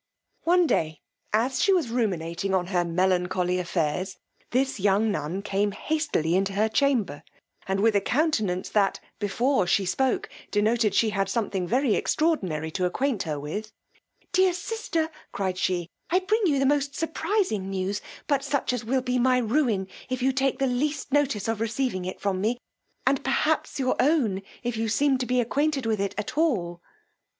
[0.45, 0.99] One day
[1.31, 4.17] as she was ruminating on her melancholy affairs,
[4.49, 7.21] this young nun came hastily into her chamber,
[7.67, 12.85] and with a countenance that, before she spoke, denoted she had something very extraordinary to
[12.85, 13.71] acquaint her with,
[14.31, 19.03] dear sister, cried she, I bring you the most surprising news, but such as will
[19.03, 22.57] be my ruin if you take the least notice of receiving it from me;
[23.05, 26.81] and perhaps your own, if you seem to be acquainted with it at all.